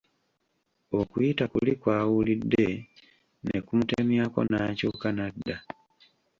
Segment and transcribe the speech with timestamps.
[0.99, 2.67] Okuyita kuli kw’awulidde
[3.45, 5.57] ne kumutemyako n’akyuka n’adda.